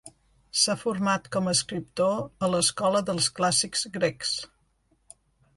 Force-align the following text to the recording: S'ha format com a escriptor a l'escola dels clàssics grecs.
S'ha 0.61 0.75
format 0.83 1.27
com 1.35 1.49
a 1.49 1.53
escriptor 1.57 2.17
a 2.47 2.49
l'escola 2.55 3.05
dels 3.11 3.29
clàssics 3.41 3.87
grecs. 3.99 4.33